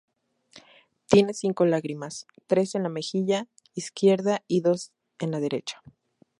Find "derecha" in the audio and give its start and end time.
5.39-5.83